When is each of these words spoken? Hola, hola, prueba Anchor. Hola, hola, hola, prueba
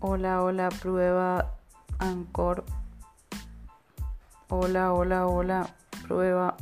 Hola, 0.00 0.42
hola, 0.44 0.68
prueba 0.68 1.56
Anchor. 1.98 2.64
Hola, 4.48 4.92
hola, 4.92 5.26
hola, 5.26 5.70
prueba 6.06 6.56